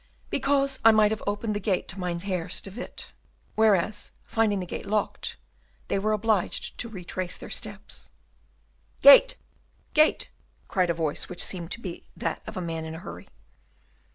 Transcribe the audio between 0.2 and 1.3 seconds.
"Because I might have